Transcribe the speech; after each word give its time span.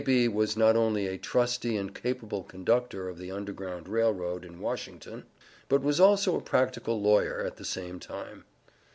B." 0.03 0.27
was 0.27 0.57
not 0.57 0.75
only 0.75 1.05
a 1.05 1.19
trusty 1.19 1.77
and 1.77 1.93
capable 1.93 2.41
conductor 2.41 3.07
of 3.07 3.19
the 3.19 3.29
Underground 3.29 3.87
Rail 3.87 4.11
Road 4.11 4.43
in 4.43 4.59
Washington, 4.59 5.25
but 5.69 5.83
was 5.83 5.99
also 5.99 6.35
a 6.35 6.41
practical 6.41 6.99
lawyer, 6.99 7.41
at 7.45 7.57
the 7.57 7.65
same 7.65 7.99
time. 7.99 8.43